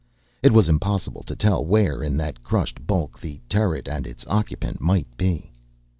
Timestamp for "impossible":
0.67-1.21